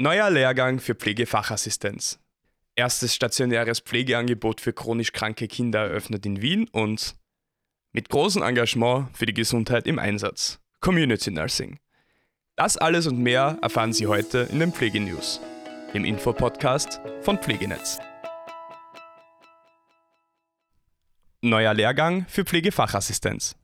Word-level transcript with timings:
Neuer 0.00 0.30
Lehrgang 0.30 0.80
für 0.80 0.94
Pflegefachassistenz. 0.94 2.20
Erstes 2.74 3.14
stationäres 3.14 3.80
Pflegeangebot 3.80 4.62
für 4.62 4.72
chronisch 4.72 5.12
kranke 5.12 5.46
Kinder 5.46 5.80
eröffnet 5.80 6.24
in 6.24 6.40
Wien 6.40 6.66
und 6.72 7.16
mit 7.92 8.08
großem 8.08 8.42
Engagement 8.42 9.14
für 9.14 9.26
die 9.26 9.34
Gesundheit 9.34 9.86
im 9.86 9.98
Einsatz. 9.98 10.58
Community 10.80 11.30
Nursing. 11.30 11.80
Das 12.56 12.78
alles 12.78 13.06
und 13.08 13.18
mehr 13.18 13.58
erfahren 13.60 13.92
Sie 13.92 14.06
heute 14.06 14.48
in 14.50 14.60
den 14.60 14.72
Pflegenews, 14.72 15.38
dem 15.92 16.06
Infopodcast 16.06 16.98
von 17.20 17.36
Pflegenetz. 17.36 17.98
Neuer 21.42 21.74
Lehrgang 21.74 22.24
für 22.26 22.46
Pflegefachassistenz. 22.46 23.54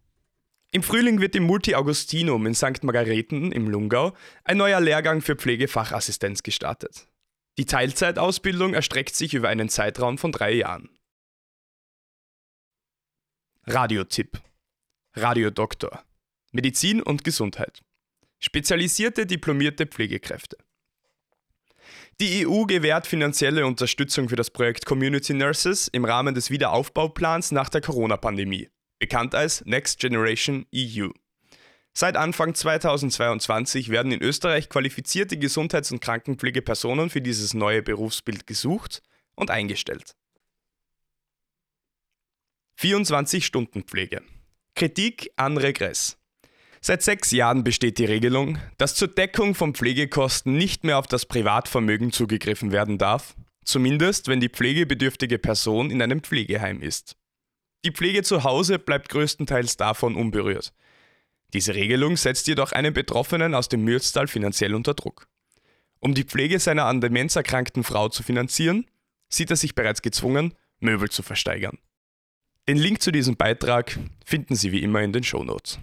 Im 0.72 0.82
Frühling 0.82 1.20
wird 1.20 1.36
im 1.36 1.44
Multi-Augustinum 1.44 2.46
in 2.46 2.54
St. 2.54 2.82
Margareten 2.82 3.52
im 3.52 3.68
Lungau 3.68 4.14
ein 4.44 4.56
neuer 4.56 4.80
Lehrgang 4.80 5.22
für 5.22 5.36
Pflegefachassistenz 5.36 6.42
gestartet. 6.42 7.06
Die 7.58 7.64
Teilzeitausbildung 7.64 8.74
erstreckt 8.74 9.14
sich 9.14 9.32
über 9.34 9.48
einen 9.48 9.68
Zeitraum 9.68 10.18
von 10.18 10.32
drei 10.32 10.52
Jahren. 10.52 10.90
Radiotipp 13.64 14.40
Radiodoktor 15.14 16.04
Medizin 16.52 17.02
und 17.02 17.24
Gesundheit 17.24 17.80
Spezialisierte 18.38 19.26
diplomierte 19.26 19.86
Pflegekräfte 19.86 20.58
die 22.20 22.46
EU 22.46 22.64
gewährt 22.64 23.06
finanzielle 23.06 23.66
Unterstützung 23.66 24.28
für 24.28 24.36
das 24.36 24.50
Projekt 24.50 24.86
Community 24.86 25.34
Nurses 25.34 25.88
im 25.88 26.04
Rahmen 26.04 26.34
des 26.34 26.50
Wiederaufbauplans 26.50 27.52
nach 27.52 27.68
der 27.68 27.82
Corona-Pandemie 27.82 28.70
bekannt 28.98 29.34
als 29.34 29.64
Next 29.64 30.00
Generation 30.00 30.66
EU. 30.74 31.08
Seit 31.92 32.16
Anfang 32.16 32.54
2022 32.54 33.88
werden 33.88 34.12
in 34.12 34.22
Österreich 34.22 34.68
qualifizierte 34.68 35.38
Gesundheits- 35.38 35.92
und 35.92 36.00
Krankenpflegepersonen 36.00 37.08
für 37.08 37.22
dieses 37.22 37.54
neue 37.54 37.82
Berufsbild 37.82 38.46
gesucht 38.46 39.02
und 39.34 39.50
eingestellt. 39.50 40.14
24-Stunden-Pflege. 42.78 44.20
Kritik 44.74 45.30
an 45.36 45.56
Regress. 45.56 46.18
Seit 46.82 47.02
sechs 47.02 47.30
Jahren 47.30 47.64
besteht 47.64 47.96
die 47.98 48.04
Regelung, 48.04 48.58
dass 48.76 48.94
zur 48.94 49.08
Deckung 49.08 49.54
von 49.54 49.74
Pflegekosten 49.74 50.56
nicht 50.56 50.84
mehr 50.84 50.98
auf 50.98 51.06
das 51.06 51.24
Privatvermögen 51.24 52.12
zugegriffen 52.12 52.72
werden 52.72 52.98
darf, 52.98 53.34
zumindest 53.64 54.28
wenn 54.28 54.40
die 54.40 54.50
pflegebedürftige 54.50 55.38
Person 55.38 55.90
in 55.90 56.02
einem 56.02 56.20
Pflegeheim 56.20 56.82
ist. 56.82 57.16
Die 57.86 57.92
Pflege 57.92 58.24
zu 58.24 58.42
Hause 58.42 58.80
bleibt 58.80 59.10
größtenteils 59.10 59.76
davon 59.76 60.16
unberührt. 60.16 60.72
Diese 61.54 61.76
Regelung 61.76 62.16
setzt 62.16 62.48
jedoch 62.48 62.72
einen 62.72 62.92
Betroffenen 62.92 63.54
aus 63.54 63.68
dem 63.68 63.84
Mürztal 63.84 64.26
finanziell 64.26 64.74
unter 64.74 64.92
Druck. 64.92 65.28
Um 66.00 66.12
die 66.12 66.24
Pflege 66.24 66.58
seiner 66.58 66.86
an 66.86 67.00
Demenz 67.00 67.36
erkrankten 67.36 67.84
Frau 67.84 68.08
zu 68.08 68.24
finanzieren, 68.24 68.86
sieht 69.28 69.50
er 69.50 69.56
sich 69.56 69.76
bereits 69.76 70.02
gezwungen, 70.02 70.54
Möbel 70.80 71.10
zu 71.10 71.22
versteigern. 71.22 71.78
Den 72.68 72.76
Link 72.76 73.02
zu 73.02 73.12
diesem 73.12 73.36
Beitrag 73.36 73.96
finden 74.24 74.56
Sie 74.56 74.72
wie 74.72 74.82
immer 74.82 75.02
in 75.02 75.12
den 75.12 75.22
Shownotes. 75.22 75.78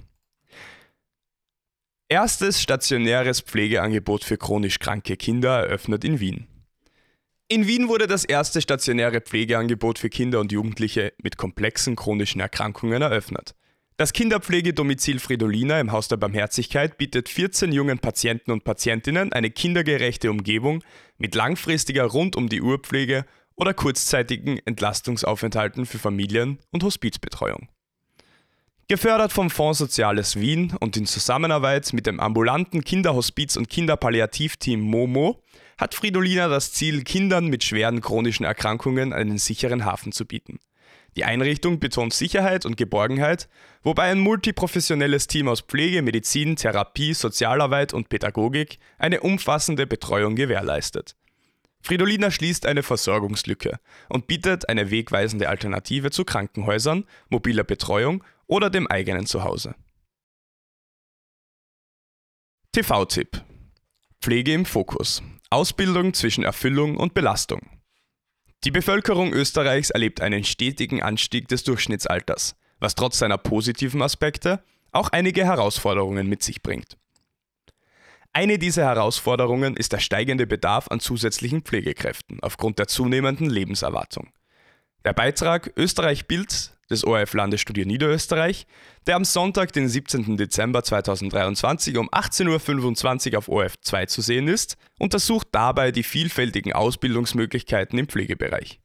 Erstes 2.10 2.62
stationäres 2.62 3.40
Pflegeangebot 3.40 4.26
für 4.26 4.38
chronisch 4.38 4.80
kranke 4.80 5.16
Kinder 5.16 5.60
eröffnet 5.60 6.04
in 6.04 6.20
Wien. 6.20 6.48
In 7.54 7.68
Wien 7.68 7.88
wurde 7.88 8.08
das 8.08 8.26
erste 8.26 8.64
stationäre 8.64 9.22
Pflegeangebot 9.22 10.00
für 10.00 10.10
Kinder 10.10 10.40
und 10.40 10.52
Jugendliche 10.52 11.14
mit 11.22 11.38
komplexen 11.38 11.96
chronischen 11.96 12.42
Erkrankungen 12.42 13.04
eröffnet. 13.04 13.54
Das 13.96 14.12
Kinderpflegedomizil 14.12 15.20
Fridolina 15.20 15.80
im 15.80 15.92
Haus 15.92 16.08
der 16.08 16.18
Barmherzigkeit 16.18 16.98
bietet 16.98 17.30
14 17.30 17.72
jungen 17.72 18.00
Patienten 18.00 18.50
und 18.50 18.64
Patientinnen 18.64 19.34
eine 19.34 19.52
kindergerechte 19.52 20.32
Umgebung 20.32 20.84
mit 21.20 21.36
langfristiger 21.36 22.06
rund 22.06 22.36
um 22.36 22.50
die 22.50 22.64
Urpflege 22.64 23.24
oder 23.56 23.76
kurzzeitigen 23.76 24.58
Entlastungsaufenthalten 24.66 25.86
für 25.86 26.00
Familien 26.00 26.58
und 26.72 26.82
Hospizbetreuung. 26.82 27.70
Gefördert 28.90 29.32
vom 29.32 29.50
Fonds 29.50 29.80
Soziales 29.80 30.38
Wien 30.38 30.76
und 30.78 30.98
in 30.98 31.06
Zusammenarbeit 31.06 31.94
mit 31.94 32.06
dem 32.06 32.20
ambulanten 32.20 32.84
Kinderhospiz- 32.84 33.58
und 33.58 33.70
Kinderpalliativteam 33.70 34.82
MOMO 34.82 35.42
hat 35.78 35.96
Fridolina 35.96 36.50
das 36.50 36.74
Ziel, 36.74 37.04
Kindern 37.04 37.48
mit 37.48 37.64
schweren 37.64 38.02
chronischen 38.02 38.46
Erkrankungen 38.46 39.14
einen 39.14 39.38
sicheren 39.38 39.86
Hafen 39.86 40.12
zu 40.12 40.26
bieten. 40.26 40.60
Die 41.16 41.24
Einrichtung 41.24 41.80
betont 41.80 42.14
Sicherheit 42.14 42.66
und 42.66 42.76
Geborgenheit, 42.76 43.48
wobei 43.84 44.12
ein 44.12 44.20
multiprofessionelles 44.20 45.28
Team 45.28 45.48
aus 45.48 45.62
Pflege, 45.62 46.02
Medizin, 46.02 46.58
Therapie, 46.58 47.14
Sozialarbeit 47.14 47.94
und 47.94 48.10
Pädagogik 48.10 48.80
eine 48.98 49.22
umfassende 49.22 49.88
Betreuung 49.88 50.36
gewährleistet. 50.36 51.16
Fridolina 51.82 52.32
schließt 52.32 52.66
eine 52.66 52.82
Versorgungslücke 52.82 53.78
und 54.08 54.28
bietet 54.28 54.70
eine 54.70 54.90
wegweisende 54.90 55.50
Alternative 55.50 56.12
zu 56.12 56.24
Krankenhäusern, 56.24 57.06
mobiler 57.30 57.66
Betreuung 57.66 58.24
oder 58.48 58.70
dem 58.70 58.88
eigenen 58.88 59.26
Zuhause. 59.26 59.76
TV-Tipp 62.72 63.44
Pflege 64.22 64.54
im 64.54 64.66
Fokus. 64.66 65.22
Ausbildung 65.50 66.14
zwischen 66.14 66.44
Erfüllung 66.44 66.98
und 66.98 67.14
Belastung. 67.14 67.62
Die 68.64 68.72
Bevölkerung 68.72 69.34
Österreichs 69.34 69.90
erlebt 69.90 70.22
einen 70.22 70.46
stetigen 70.46 71.04
Anstieg 71.04 71.50
des 71.50 71.64
Durchschnittsalters, 71.66 72.56
was 72.80 72.96
trotz 72.96 73.20
seiner 73.20 73.38
positiven 73.38 74.02
Aspekte 74.02 74.64
auch 74.94 75.10
einige 75.10 75.44
Herausforderungen 75.44 76.28
mit 76.28 76.42
sich 76.42 76.64
bringt. 76.64 76.98
Eine 78.32 78.58
dieser 78.58 78.86
Herausforderungen 78.86 79.76
ist 79.76 79.92
der 79.92 80.00
steigende 80.00 80.48
Bedarf 80.48 80.88
an 80.88 81.00
zusätzlichen 81.00 81.62
Pflegekräften 81.62 82.40
aufgrund 82.42 82.80
der 82.80 82.88
zunehmenden 82.88 83.50
Lebenserwartung. 83.50 84.32
Der 85.06 85.14
Beitrag 85.14 85.74
Österreich 85.76 86.26
Bild 86.28 86.72
des 86.94 87.04
ORF 87.04 87.34
Landesstudio 87.34 87.86
Niederösterreich, 87.86 88.66
der 89.08 89.16
am 89.16 89.26
Sonntag, 89.26 89.74
den 89.74 89.90
17. 89.90 90.38
Dezember 90.38 90.84
2023 90.84 91.98
um 91.98 92.10
18.25 92.10 93.32
Uhr 93.32 93.38
auf 93.38 93.50
ORF 93.50 93.80
2 93.82 94.06
zu 94.06 94.22
sehen 94.22 94.48
ist, 94.48 94.78
untersucht 95.00 95.48
dabei 95.52 95.92
die 95.92 96.04
vielfältigen 96.04 96.74
Ausbildungsmöglichkeiten 96.74 98.00
im 98.00 98.08
Pflegebereich. 98.08 98.80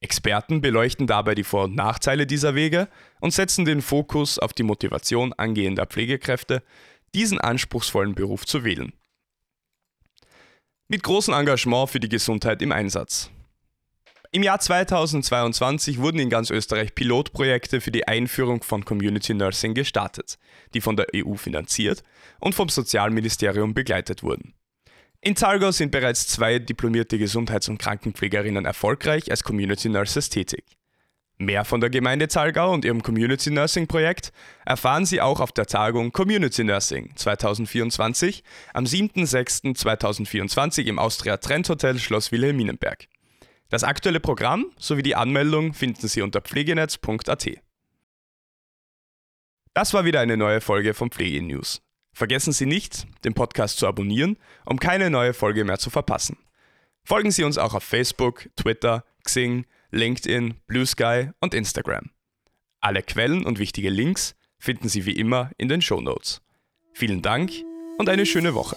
Experten 0.00 0.60
beleuchten 0.60 1.06
dabei 1.06 1.34
die 1.34 1.44
Vor- 1.44 1.64
und 1.64 1.74
Nachteile 1.74 2.26
dieser 2.26 2.54
Wege 2.54 2.88
und 3.20 3.32
setzen 3.32 3.64
den 3.64 3.80
Fokus 3.80 4.38
auf 4.38 4.52
die 4.52 4.62
Motivation 4.62 5.32
angehender 5.32 5.86
Pflegekräfte, 5.86 6.62
diesen 7.14 7.40
anspruchsvollen 7.40 8.14
Beruf 8.14 8.44
zu 8.44 8.62
wählen. 8.62 8.92
Mit 10.88 11.02
großem 11.02 11.34
Engagement 11.34 11.90
für 11.90 12.00
die 12.00 12.08
Gesundheit 12.08 12.60
im 12.62 12.72
Einsatz. 12.72 13.30
Im 14.32 14.42
Jahr 14.42 14.58
2022 14.58 15.98
wurden 15.98 16.18
in 16.18 16.30
ganz 16.30 16.50
Österreich 16.50 16.94
Pilotprojekte 16.94 17.80
für 17.80 17.90
die 17.90 18.08
Einführung 18.08 18.62
von 18.62 18.84
Community 18.84 19.34
Nursing 19.34 19.74
gestartet, 19.74 20.38
die 20.74 20.80
von 20.80 20.96
der 20.96 21.06
EU 21.14 21.34
finanziert 21.34 22.02
und 22.40 22.54
vom 22.54 22.68
Sozialministerium 22.68 23.74
begleitet 23.74 24.22
wurden. 24.22 24.54
In 25.20 25.36
Zalgau 25.36 25.72
sind 25.72 25.90
bereits 25.90 26.28
zwei 26.28 26.58
diplomierte 26.58 27.18
Gesundheits- 27.18 27.68
und 27.68 27.78
Krankenpflegerinnen 27.78 28.64
erfolgreich 28.64 29.30
als 29.30 29.42
Community 29.42 29.88
Nurses 29.88 30.28
tätig. 30.28 30.64
Mehr 31.38 31.64
von 31.64 31.80
der 31.80 31.90
Gemeinde 31.90 32.28
Zalgau 32.28 32.72
und 32.72 32.84
ihrem 32.84 33.02
Community 33.02 33.50
Nursing 33.50 33.86
Projekt 33.86 34.32
erfahren 34.64 35.04
Sie 35.04 35.20
auch 35.20 35.40
auf 35.40 35.52
der 35.52 35.66
Tagung 35.66 36.12
Community 36.12 36.64
Nursing 36.64 37.12
2024 37.14 38.42
am 38.72 38.84
7.6.2024 38.84 40.86
im 40.86 40.98
Austria 40.98 41.36
Trend 41.36 41.68
Hotel 41.68 41.98
Schloss 41.98 42.32
Wilhelminenberg. 42.32 43.08
Das 43.68 43.82
aktuelle 43.82 44.20
Programm 44.20 44.72
sowie 44.78 45.02
die 45.02 45.16
Anmeldung 45.16 45.74
finden 45.74 46.06
Sie 46.06 46.22
unter 46.22 46.40
pflegenetz.at. 46.40 47.48
Das 49.74 49.92
war 49.92 50.04
wieder 50.04 50.20
eine 50.20 50.36
neue 50.36 50.60
Folge 50.60 50.94
von 50.94 51.10
Pflege 51.10 51.42
News. 51.42 51.82
Vergessen 52.12 52.52
Sie 52.52 52.64
nicht, 52.64 53.06
den 53.24 53.34
Podcast 53.34 53.78
zu 53.78 53.86
abonnieren, 53.86 54.38
um 54.64 54.78
keine 54.78 55.10
neue 55.10 55.34
Folge 55.34 55.64
mehr 55.64 55.78
zu 55.78 55.90
verpassen. 55.90 56.38
Folgen 57.04 57.30
Sie 57.30 57.44
uns 57.44 57.58
auch 57.58 57.74
auf 57.74 57.82
Facebook, 57.82 58.48
Twitter, 58.56 59.04
Xing, 59.22 59.66
LinkedIn, 59.90 60.54
Blue 60.66 60.86
Sky 60.86 61.30
und 61.40 61.52
Instagram. 61.52 62.10
Alle 62.80 63.02
Quellen 63.02 63.44
und 63.44 63.58
wichtige 63.58 63.90
Links 63.90 64.34
finden 64.58 64.88
Sie 64.88 65.04
wie 65.06 65.12
immer 65.16 65.50
in 65.58 65.68
den 65.68 65.82
Show 65.82 66.00
Notes. 66.00 66.40
Vielen 66.94 67.20
Dank 67.20 67.52
und 67.98 68.08
eine 68.08 68.24
schöne 68.24 68.54
Woche. 68.54 68.76